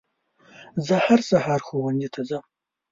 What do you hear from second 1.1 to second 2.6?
سهار ښوونځي ته ځم